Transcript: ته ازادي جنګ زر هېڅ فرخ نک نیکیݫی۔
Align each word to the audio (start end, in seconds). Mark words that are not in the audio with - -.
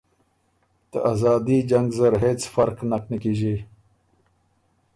ته 0.89 0.97
ازادي 1.11 1.57
جنګ 1.71 1.87
زر 1.97 2.13
هېڅ 2.23 2.41
فرخ 2.53 2.77
نک 2.89 3.03
نیکیݫی۔ 3.11 3.55